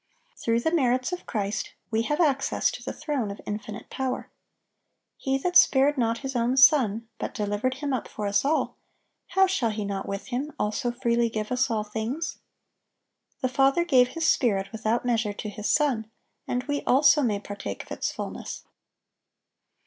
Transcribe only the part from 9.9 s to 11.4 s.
with Him also freely